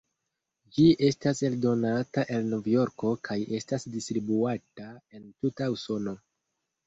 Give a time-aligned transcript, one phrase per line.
[0.75, 4.87] Ĝi estas eldonata en Novjorko kaj estas distribuata
[5.19, 6.15] en tuta Usono.